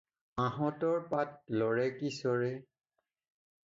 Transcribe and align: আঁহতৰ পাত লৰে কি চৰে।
আঁহতৰ 0.43 0.97
পাত 1.13 1.37
লৰে 1.61 1.87
কি 2.01 2.13
চৰে। 2.19 2.53